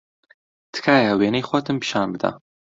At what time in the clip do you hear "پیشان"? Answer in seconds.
1.81-2.07